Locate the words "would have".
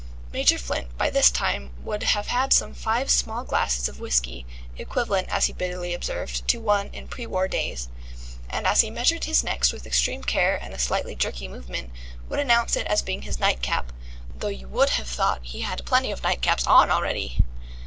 1.83-2.25, 14.67-15.07